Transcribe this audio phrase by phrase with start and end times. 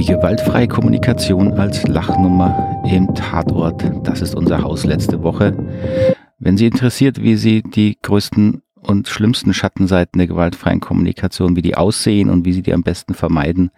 [0.00, 5.54] Die gewaltfreie Kommunikation als Lachnummer im Tatort, das ist unser Haus letzte Woche.
[6.38, 11.76] Wenn Sie interessiert, wie Sie die größten und schlimmsten Schattenseiten der gewaltfreien Kommunikation, wie die
[11.76, 13.72] aussehen und wie Sie die am besten vermeiden,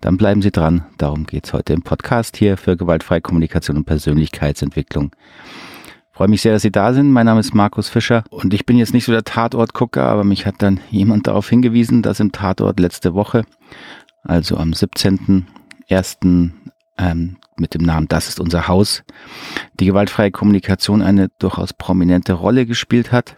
[0.00, 0.86] dann bleiben Sie dran.
[0.98, 5.12] Darum geht's heute im Podcast hier für gewaltfreie Kommunikation und Persönlichkeitsentwicklung.
[6.10, 7.12] Ich freue mich sehr, dass Sie da sind.
[7.12, 10.46] Mein Name ist Markus Fischer und ich bin jetzt nicht so der Tatortgucker, aber mich
[10.46, 13.44] hat dann jemand darauf hingewiesen, dass im Tatort letzte Woche,
[14.24, 14.72] also am
[15.90, 16.50] 17.01.
[16.98, 19.02] Ähm, mit dem Namen Das ist unser Haus,
[19.74, 23.36] die gewaltfreie Kommunikation eine durchaus prominente Rolle gespielt hat.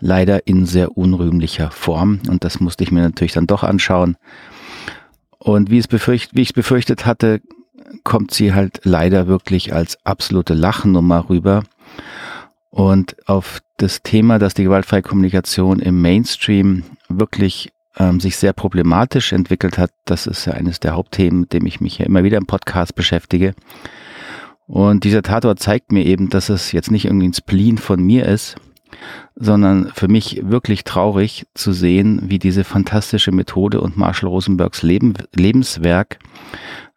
[0.00, 2.20] Leider in sehr unrühmlicher Form.
[2.28, 4.16] Und das musste ich mir natürlich dann doch anschauen.
[5.38, 7.40] Und wie, es befürcht, wie ich es befürchtet hatte,
[8.04, 11.64] kommt sie halt leider wirklich als absolute Lachnummer rüber.
[12.70, 19.32] Und auf das Thema, dass die gewaltfreie Kommunikation im Mainstream wirklich ähm, sich sehr problematisch
[19.32, 22.38] entwickelt hat, das ist ja eines der Hauptthemen, mit dem ich mich ja immer wieder
[22.38, 23.54] im Podcast beschäftige.
[24.66, 28.26] Und dieser Tatort zeigt mir eben, dass es jetzt nicht irgendwie ein Spleen von mir
[28.26, 28.54] ist,
[29.34, 35.14] sondern für mich wirklich traurig zu sehen, wie diese fantastische Methode und Marshall Rosenbergs Leben,
[35.34, 36.18] Lebenswerk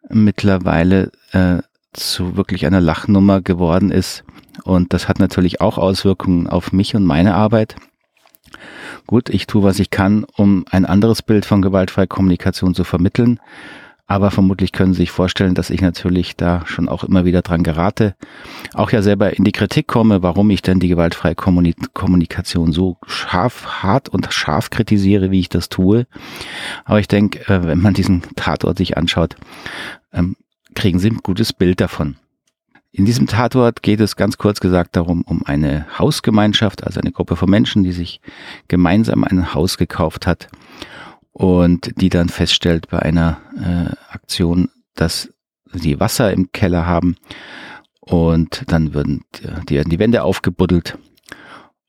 [0.08, 4.24] mittlerweile äh, zu wirklich einer Lachnummer geworden ist.
[4.64, 7.76] Und das hat natürlich auch Auswirkungen auf mich und meine Arbeit.
[9.06, 13.40] Gut, ich tue, was ich kann, um ein anderes Bild von gewaltfreier Kommunikation zu vermitteln.
[14.06, 17.62] Aber vermutlich können Sie sich vorstellen, dass ich natürlich da schon auch immer wieder dran
[17.62, 18.14] gerate.
[18.74, 23.82] Auch ja selber in die Kritik komme, warum ich denn die gewaltfreie Kommunikation so scharf,
[23.82, 26.06] hart und scharf kritisiere, wie ich das tue.
[26.84, 29.36] Aber ich denke, äh, wenn man diesen Tatort sich anschaut,
[30.12, 30.36] ähm,
[30.74, 32.16] kriegen Sie ein gutes Bild davon.
[32.96, 37.34] In diesem Tatort geht es ganz kurz gesagt darum, um eine Hausgemeinschaft, also eine Gruppe
[37.34, 38.20] von Menschen, die sich
[38.68, 40.46] gemeinsam ein Haus gekauft hat
[41.32, 45.34] und die dann feststellt bei einer äh, Aktion, dass
[45.72, 47.16] sie Wasser im Keller haben
[47.98, 49.24] und dann würden
[49.68, 50.96] die, werden die Wände aufgebuddelt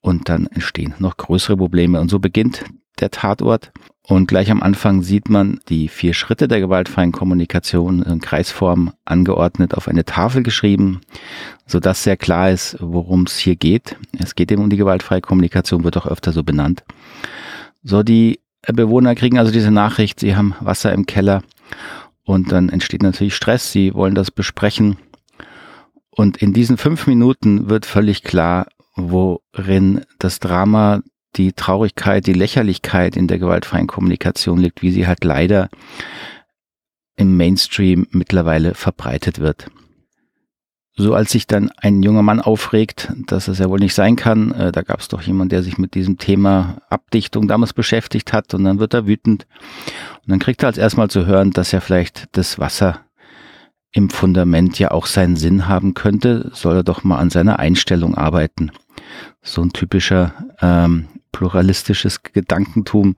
[0.01, 2.01] und dann entstehen noch größere Probleme.
[2.01, 2.63] Und so beginnt
[2.99, 3.71] der Tatort
[4.07, 9.73] und gleich am Anfang sieht man die vier Schritte der gewaltfreien Kommunikation in Kreisform angeordnet
[9.73, 11.01] auf eine Tafel geschrieben,
[11.65, 13.95] so dass sehr klar ist, worum es hier geht.
[14.19, 16.83] Es geht eben um die gewaltfreie Kommunikation, wird auch öfter so benannt.
[17.83, 21.41] So, die Bewohner kriegen also diese Nachricht, sie haben Wasser im Keller
[22.23, 24.97] und dann entsteht natürlich Stress, sie wollen das besprechen.
[26.11, 31.01] Und in diesen fünf Minuten wird völlig klar, worin das Drama
[31.35, 35.69] die Traurigkeit, die Lächerlichkeit in der gewaltfreien Kommunikation liegt, wie sie halt leider
[37.15, 39.67] im Mainstream mittlerweile verbreitet wird.
[40.97, 44.53] So als sich dann ein junger Mann aufregt, dass es ja wohl nicht sein kann,
[44.53, 48.53] äh, da gab es doch jemand, der sich mit diesem Thema Abdichtung damals beschäftigt hat
[48.53, 49.45] und dann wird er wütend
[50.23, 53.01] und dann kriegt er als erstmal zu hören, dass ja vielleicht das Wasser
[53.91, 58.15] im Fundament ja auch seinen Sinn haben könnte, soll er doch mal an seiner Einstellung
[58.15, 58.71] arbeiten.
[59.41, 63.17] So ein typischer ähm, pluralistisches Gedankentum.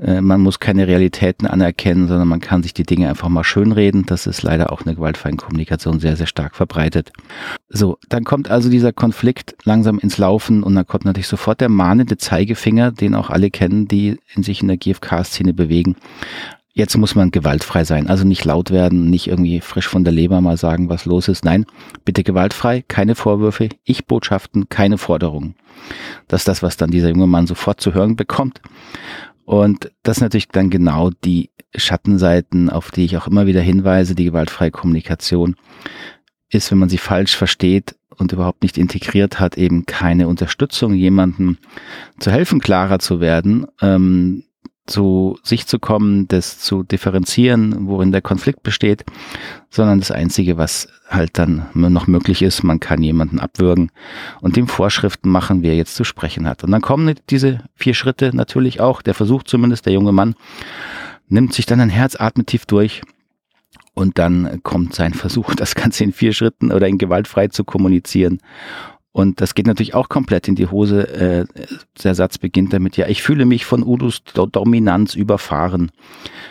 [0.00, 4.06] Äh, man muss keine Realitäten anerkennen, sondern man kann sich die Dinge einfach mal schönreden.
[4.06, 7.10] Das ist leider auch eine gewaltfreie Kommunikation sehr, sehr stark verbreitet.
[7.68, 11.68] So, dann kommt also dieser Konflikt langsam ins Laufen und dann kommt natürlich sofort der
[11.68, 15.96] mahnende Zeigefinger, den auch alle kennen, die in sich in der GFK-Szene bewegen
[16.78, 18.06] jetzt muss man gewaltfrei sein.
[18.06, 21.44] Also nicht laut werden, nicht irgendwie frisch von der Leber mal sagen, was los ist.
[21.44, 21.66] Nein,
[22.04, 25.56] bitte gewaltfrei, keine Vorwürfe, Ich-Botschaften, keine Forderungen.
[26.28, 28.62] Das ist das, was dann dieser junge Mann sofort zu hören bekommt.
[29.44, 34.26] Und das natürlich dann genau die Schattenseiten, auf die ich auch immer wieder hinweise, die
[34.26, 35.56] gewaltfreie Kommunikation
[36.48, 41.58] ist, wenn man sie falsch versteht und überhaupt nicht integriert hat, eben keine Unterstützung, jemandem
[42.20, 44.44] zu helfen, klarer zu werden, ähm,
[44.88, 49.04] zu sich zu kommen, das zu differenzieren, worin der Konflikt besteht,
[49.70, 53.90] sondern das Einzige, was halt dann noch möglich ist, man kann jemanden abwürgen
[54.40, 56.64] und dem Vorschriften machen, wie er jetzt zu sprechen hat.
[56.64, 60.34] Und dann kommen diese vier Schritte natürlich auch, der Versuch zumindest, der junge Mann
[61.28, 63.02] nimmt sich dann ein Herz, atmet tief durch
[63.94, 68.40] und dann kommt sein Versuch, das Ganze in vier Schritten oder in gewaltfrei zu kommunizieren.
[69.12, 71.08] Und das geht natürlich auch komplett in die Hose.
[71.08, 71.46] Äh,
[72.02, 75.90] der Satz beginnt damit, ja, ich fühle mich von Udus Dominanz überfahren.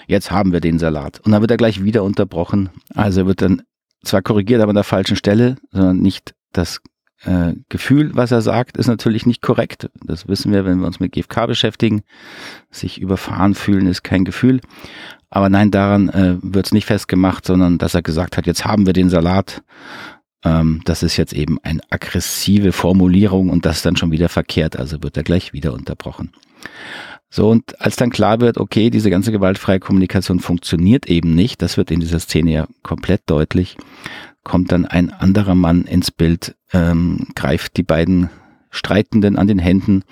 [0.07, 1.19] Jetzt haben wir den Salat.
[1.23, 2.69] Und dann wird er gleich wieder unterbrochen.
[2.93, 3.61] Also wird dann
[4.03, 6.81] zwar korrigiert, aber an der falschen Stelle, sondern nicht das
[7.23, 9.89] äh, Gefühl, was er sagt, ist natürlich nicht korrekt.
[10.03, 12.01] Das wissen wir, wenn wir uns mit GFK beschäftigen.
[12.69, 14.61] Sich überfahren fühlen ist kein Gefühl.
[15.29, 18.85] Aber nein, daran äh, wird es nicht festgemacht, sondern dass er gesagt hat, jetzt haben
[18.85, 19.61] wir den Salat
[20.43, 25.03] ähm, das ist jetzt eben eine aggressive Formulierung und das dann schon wieder verkehrt, also
[25.03, 26.31] wird er gleich wieder unterbrochen.
[27.29, 31.75] So, und als dann klar wird, okay, diese ganze gewaltfreie Kommunikation funktioniert eben nicht, das
[31.75, 33.75] wird in dieser Szene ja komplett deutlich,
[34.43, 38.29] kommt dann ein anderer Mann ins Bild, ähm, greift die beiden
[38.69, 40.03] Streitenden an den Händen,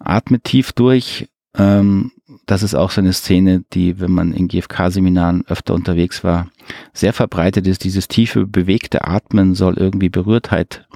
[0.00, 1.28] atmet tief durch.
[1.56, 2.12] Ähm,
[2.46, 6.48] das ist auch so eine Szene, die, wenn man in GFK-Seminaren öfter unterwegs war,
[6.92, 7.84] sehr verbreitet ist.
[7.84, 10.86] Dieses tiefe, bewegte Atmen soll irgendwie Berührtheit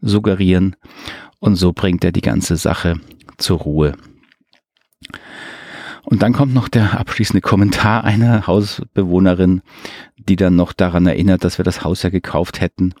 [0.00, 0.76] suggerieren.
[1.38, 2.98] Und so bringt er die ganze Sache
[3.38, 3.94] zur Ruhe.
[6.02, 9.62] Und dann kommt noch der abschließende Kommentar einer Hausbewohnerin,
[10.16, 12.94] die dann noch daran erinnert, dass wir das Haus ja gekauft hätten,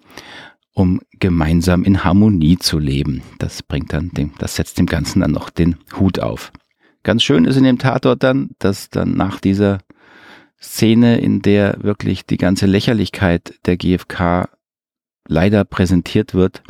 [0.72, 3.22] um gemeinsam in Harmonie zu leben.
[3.38, 6.50] Das bringt dann dem, das setzt dem Ganzen dann noch den Hut auf.
[7.04, 9.78] Ganz schön ist in dem Tatort dann, dass dann nach dieser
[10.60, 14.48] Szene, in der wirklich die ganze Lächerlichkeit der GfK
[15.28, 16.62] leider präsentiert wird,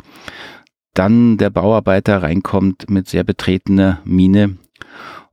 [0.93, 4.57] dann der Bauarbeiter reinkommt mit sehr betretener Miene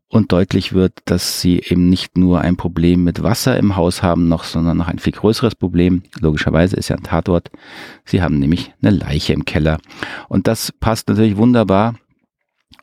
[0.09, 4.29] und deutlich wird, dass sie eben nicht nur ein Problem mit Wasser im Haus haben
[4.29, 6.03] noch, sondern noch ein viel größeres Problem.
[6.21, 7.51] Logischerweise ist ja ein Tatort.
[8.05, 9.79] Sie haben nämlich eine Leiche im Keller.
[10.29, 11.95] Und das passt natürlich wunderbar.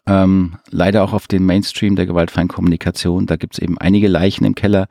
[0.05, 3.25] Ähm, leider auch auf den Mainstream der gewaltfreien Kommunikation.
[3.25, 4.87] Da gibt es eben einige Leichen im Keller.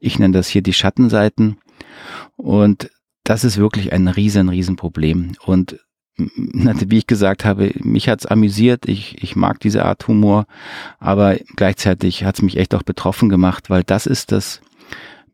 [0.00, 1.58] Ich nenne das hier die Schattenseiten.
[2.36, 2.90] Und
[3.24, 5.32] das ist wirklich ein riesen, riesen Problem.
[5.44, 5.78] Und
[6.16, 8.88] wie ich gesagt habe, mich hat's amüsiert.
[8.88, 10.46] Ich, ich mag diese Art Humor,
[10.98, 14.60] aber gleichzeitig hat's mich echt auch betroffen gemacht, weil das ist das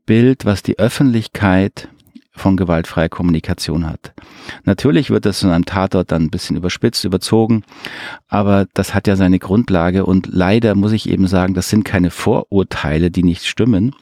[0.05, 1.89] Bild, was die Öffentlichkeit
[2.37, 4.13] von gewaltfreier Kommunikation hat.
[4.65, 7.63] Natürlich wird das in einem Tatort dann ein bisschen überspitzt, überzogen,
[8.29, 12.11] aber das hat ja seine Grundlage und leider muss ich eben sagen, das sind keine
[12.11, 13.95] Vorurteile, die nicht stimmen,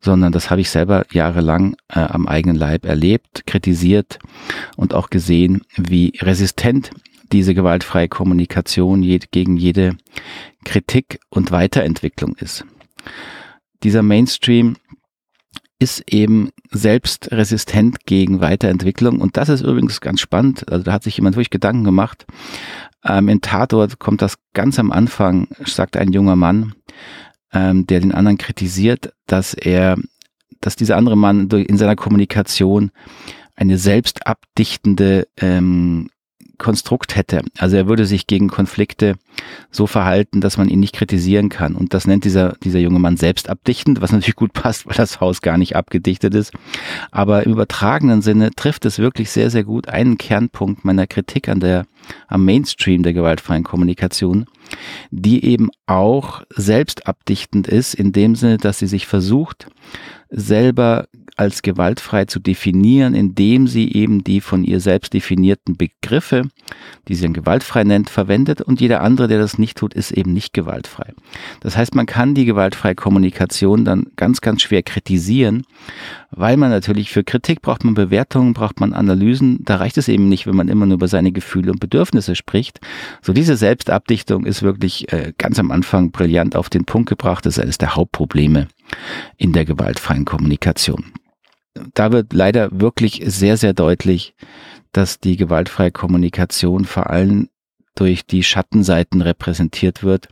[0.00, 4.18] sondern das habe ich selber jahrelang äh, am eigenen Leib erlebt, kritisiert
[4.76, 6.90] und auch gesehen, wie resistent
[7.32, 9.96] diese gewaltfreie Kommunikation gegen jede
[10.64, 12.64] Kritik und Weiterentwicklung ist.
[13.82, 14.76] Dieser Mainstream
[15.84, 19.20] ist eben selbst resistent gegen Weiterentwicklung.
[19.20, 20.66] Und das ist übrigens ganz spannend.
[20.72, 22.24] Also da hat sich jemand wirklich Gedanken gemacht.
[23.04, 26.74] Ähm, in Tatort kommt das ganz am Anfang, sagt ein junger Mann,
[27.52, 29.98] ähm, der den anderen kritisiert, dass er,
[30.62, 32.90] dass dieser andere Mann in seiner Kommunikation
[33.54, 36.08] eine selbst abdichtende ähm,
[36.58, 37.42] Konstrukt hätte.
[37.58, 39.16] Also er würde sich gegen Konflikte
[39.70, 41.74] so verhalten, dass man ihn nicht kritisieren kann.
[41.74, 45.20] Und das nennt dieser, dieser junge Mann selbst abdichtend, was natürlich gut passt, weil das
[45.20, 46.52] Haus gar nicht abgedichtet ist.
[47.10, 51.60] Aber im übertragenen Sinne trifft es wirklich sehr, sehr gut einen Kernpunkt meiner Kritik an
[51.60, 51.86] der,
[52.28, 54.46] am Mainstream der gewaltfreien Kommunikation,
[55.10, 59.66] die eben auch selbst abdichtend ist, in dem Sinne, dass sie sich versucht,
[60.30, 66.48] selber als gewaltfrei zu definieren, indem sie eben die von ihr selbst definierten Begriffe,
[67.08, 70.32] die sie dann gewaltfrei nennt, verwendet und jeder andere, der das nicht tut, ist eben
[70.32, 71.12] nicht gewaltfrei.
[71.60, 75.64] Das heißt, man kann die gewaltfreie Kommunikation dann ganz, ganz schwer kritisieren,
[76.30, 79.64] weil man natürlich für Kritik braucht man Bewertungen, braucht man Analysen.
[79.64, 82.80] Da reicht es eben nicht, wenn man immer nur über seine Gefühle und Bedürfnisse spricht.
[83.22, 87.46] So diese Selbstabdichtung ist wirklich äh, ganz am Anfang brillant auf den Punkt gebracht.
[87.46, 88.68] Das ist eines der Hauptprobleme
[89.36, 91.12] in der gewaltfreien Kommunikation.
[91.94, 94.34] Da wird leider wirklich sehr, sehr deutlich,
[94.92, 97.48] dass die gewaltfreie Kommunikation vor allem
[97.94, 100.28] durch die Schattenseiten repräsentiert wird,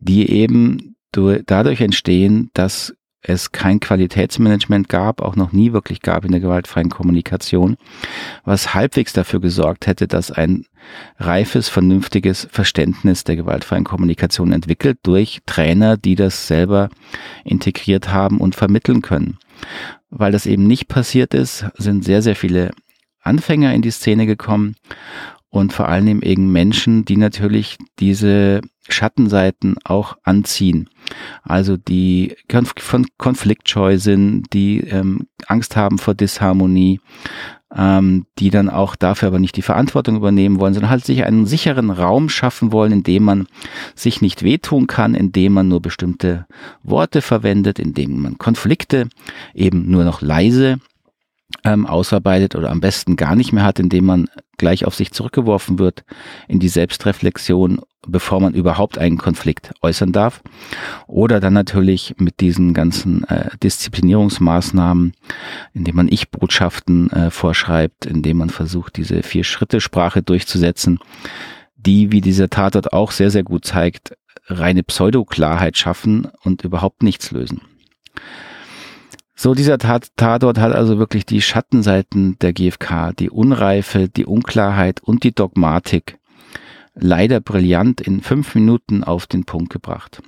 [0.00, 6.32] die eben dadurch entstehen, dass es kein Qualitätsmanagement gab, auch noch nie wirklich gab in
[6.32, 7.76] der gewaltfreien Kommunikation,
[8.44, 10.66] was halbwegs dafür gesorgt hätte, dass ein
[11.18, 16.88] reifes, vernünftiges Verständnis der gewaltfreien Kommunikation entwickelt durch Trainer, die das selber
[17.44, 19.38] integriert haben und vermitteln können.
[20.10, 22.70] Weil das eben nicht passiert ist, sind sehr, sehr viele
[23.20, 24.76] Anfänger in die Szene gekommen
[25.48, 30.88] und vor allem eben Menschen, die natürlich diese Schattenseiten auch anziehen.
[31.42, 32.34] Also die
[32.78, 37.00] von konfliktscheu sind, die ähm, Angst haben vor Disharmonie,
[37.76, 41.46] ähm, die dann auch dafür aber nicht die Verantwortung übernehmen wollen, sondern halt sich einen
[41.46, 43.46] sicheren Raum schaffen wollen, in dem man
[43.94, 46.46] sich nicht wehtun kann, in dem man nur bestimmte
[46.82, 49.08] Worte verwendet, in dem man Konflikte
[49.54, 50.78] eben nur noch leise
[51.64, 54.28] ähm, ausarbeitet oder am besten gar nicht mehr hat, indem man
[54.58, 56.04] gleich auf sich zurückgeworfen wird
[56.48, 60.42] in die Selbstreflexion, bevor man überhaupt einen Konflikt äußern darf.
[61.06, 65.14] Oder dann natürlich mit diesen ganzen äh, Disziplinierungsmaßnahmen,
[65.74, 70.98] indem man Ich-Botschaften äh, vorschreibt, indem man versucht, diese Vier-Schritte-Sprache durchzusetzen,
[71.76, 74.14] die, wie dieser Tatort auch sehr, sehr gut zeigt,
[74.46, 77.60] reine Pseudoklarheit schaffen und überhaupt nichts lösen.
[79.34, 85.02] So, dieser Tat Tatort hat also wirklich die Schattenseiten der GfK, die Unreife, die Unklarheit
[85.02, 86.18] und die Dogmatik
[86.94, 90.22] leider brillant in fünf Minuten auf den Punkt gebracht.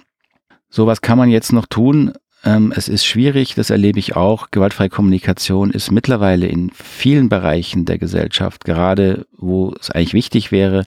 [0.70, 2.12] So was kann man jetzt noch tun.
[2.42, 4.50] Ähm, es ist schwierig, das erlebe ich auch.
[4.50, 10.84] Gewaltfreie Kommunikation ist mittlerweile in vielen Bereichen der Gesellschaft, gerade wo es eigentlich wichtig wäre,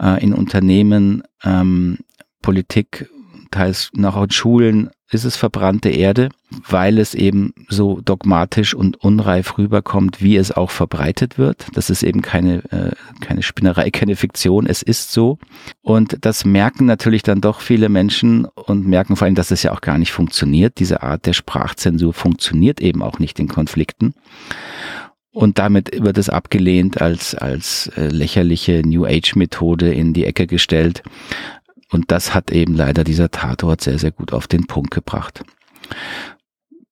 [0.00, 1.98] äh, in Unternehmen, ähm,
[2.42, 3.08] Politik,
[3.50, 6.28] teils noch in Schulen, ist es verbrannte Erde,
[6.68, 11.66] weil es eben so dogmatisch und unreif rüberkommt, wie es auch verbreitet wird.
[11.74, 15.38] Das ist eben keine, äh, keine Spinnerei, keine Fiktion, es ist so.
[15.82, 19.72] Und das merken natürlich dann doch viele Menschen und merken vor allem, dass es ja
[19.72, 20.78] auch gar nicht funktioniert.
[20.78, 24.14] Diese Art der Sprachzensur funktioniert eben auch nicht in Konflikten.
[25.34, 30.46] Und damit wird es abgelehnt als, als äh, lächerliche New Age Methode in die Ecke
[30.46, 31.02] gestellt.
[31.94, 35.44] Und das hat eben leider dieser Tatort sehr, sehr gut auf den Punkt gebracht.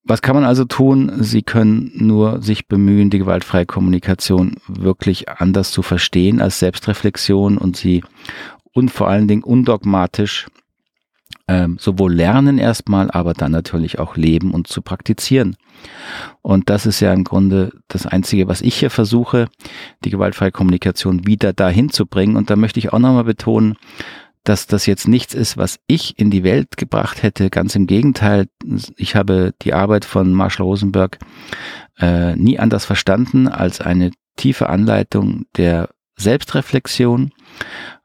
[0.05, 1.13] Was kann man also tun?
[1.23, 7.77] Sie können nur sich bemühen, die gewaltfreie Kommunikation wirklich anders zu verstehen als Selbstreflexion und
[7.77, 8.03] sie
[8.73, 10.47] und vor allen Dingen undogmatisch
[11.49, 15.57] ähm, sowohl lernen erstmal, aber dann natürlich auch leben und zu praktizieren.
[16.41, 19.49] Und das ist ja im Grunde das Einzige, was ich hier versuche,
[20.05, 22.37] die gewaltfreie Kommunikation wieder dahin zu bringen.
[22.37, 23.77] Und da möchte ich auch nochmal betonen,
[24.45, 27.51] dass das jetzt nichts ist, was ich in die Welt gebracht hätte.
[27.51, 28.47] Ganz im Gegenteil,
[28.97, 31.19] ich habe die Arbeit von Marshall Rosenberg
[31.99, 37.33] äh, nie anders verstanden als eine tiefe Anleitung der Selbstreflexion,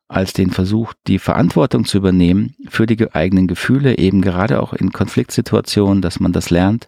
[0.07, 4.91] als den Versuch, die Verantwortung zu übernehmen für die eigenen Gefühle, eben gerade auch in
[4.91, 6.87] Konfliktsituationen, dass man das lernt.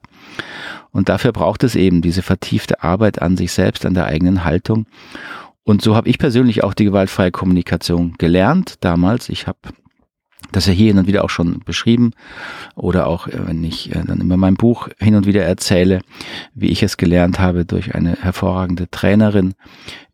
[0.91, 4.85] Und dafür braucht es eben diese vertiefte Arbeit an sich selbst, an der eigenen Haltung.
[5.63, 9.29] Und so habe ich persönlich auch die gewaltfreie Kommunikation gelernt damals.
[9.29, 9.59] Ich habe
[10.51, 12.11] das ja hier hin und wieder auch schon beschrieben
[12.75, 16.01] oder auch, äh, wenn ich äh, dann immer mein Buch hin und wieder erzähle,
[16.53, 19.53] wie ich es gelernt habe durch eine hervorragende Trainerin,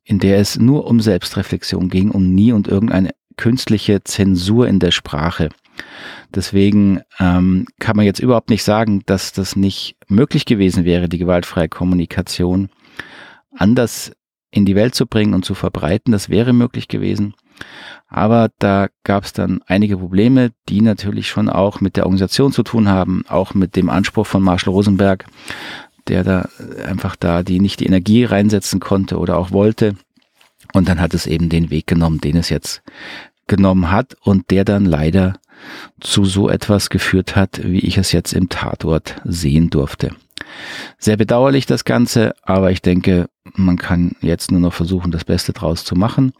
[0.04, 4.92] in der es nur um Selbstreflexion ging, um nie und irgendeine künstliche Zensur in der
[4.92, 5.50] Sprache.
[6.34, 11.18] Deswegen ähm, kann man jetzt überhaupt nicht sagen, dass das nicht möglich gewesen wäre, die
[11.18, 12.70] gewaltfreie Kommunikation
[13.58, 14.12] anders
[14.56, 16.14] in die Welt zu bringen und zu verbreiten.
[16.14, 17.34] Das wäre möglich gewesen.
[18.08, 22.64] Aber da gab es dann einige Probleme, die natürlich schon auch mit der Organisation zu
[22.64, 25.26] tun haben, auch mit dem Anspruch von Marshall Rosenberg,
[26.08, 26.48] der da
[26.88, 29.96] einfach da die nicht die Energie reinsetzen konnte oder auch wollte.
[30.74, 32.82] Und dann hat es eben den Weg genommen, den es jetzt
[33.48, 35.34] genommen hat und der dann leider
[36.00, 40.12] zu so etwas geführt hat, wie ich es jetzt im Tatort sehen durfte.
[40.98, 45.54] Sehr bedauerlich das Ganze, aber ich denke, man kann jetzt nur noch versuchen, das Beste
[45.54, 46.34] draus zu machen.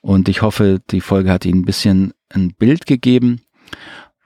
[0.00, 3.40] Und ich hoffe, die Folge hat Ihnen ein bisschen ein Bild gegeben.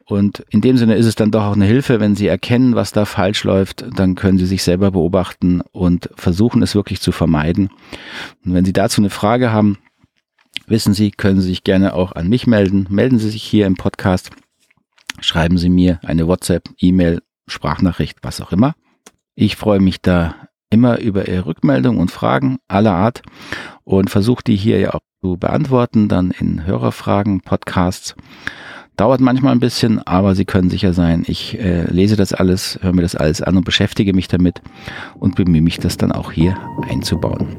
[0.05, 2.93] Und in dem Sinne ist es dann doch auch eine Hilfe, wenn Sie erkennen, was
[2.93, 7.71] da falsch läuft, dann können Sie sich selber beobachten und versuchen es wirklich zu vermeiden.
[8.45, 9.79] Und wenn Sie dazu eine Frage haben,
[10.67, 12.87] wissen Sie, können Sie sich gerne auch an mich melden.
[12.91, 14.31] Melden Sie sich hier im Podcast,
[15.21, 18.75] schreiben Sie mir eine WhatsApp, E-Mail, Sprachnachricht, was auch immer.
[19.35, 20.35] Ich freue mich da
[20.73, 23.23] immer über Ihre Rückmeldungen und Fragen aller Art
[23.85, 28.15] und versuche die hier ja auch zu beantworten, dann in Hörerfragen, Podcasts.
[28.97, 32.93] Dauert manchmal ein bisschen, aber Sie können sicher sein, ich äh, lese das alles, höre
[32.93, 34.61] mir das alles an und beschäftige mich damit
[35.19, 36.57] und bemühe mich, das dann auch hier
[36.91, 37.57] einzubauen.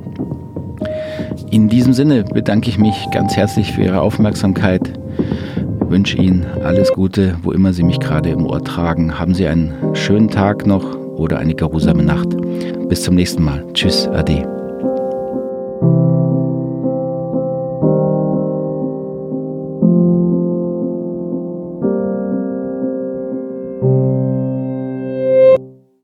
[1.50, 5.00] In diesem Sinne bedanke ich mich ganz herzlich für Ihre Aufmerksamkeit,
[5.80, 9.20] wünsche Ihnen alles Gute, wo immer Sie mich gerade im Ohr tragen.
[9.20, 12.36] Haben Sie einen schönen Tag noch oder eine geruhsame Nacht.
[12.88, 13.66] Bis zum nächsten Mal.
[13.74, 14.63] Tschüss, Ade.